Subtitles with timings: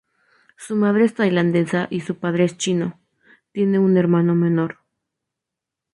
[0.57, 2.99] Su madre es tailandesa y su padre es chino,
[3.53, 4.79] tiene un hermano menor.